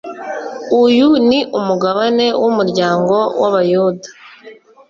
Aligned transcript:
uyu 0.83 1.07
ni 1.27 1.39
umugabane 1.59 2.25
w 2.41 2.43
umuryango 2.49 3.15
w 3.39 3.43
abayuda 3.49 4.07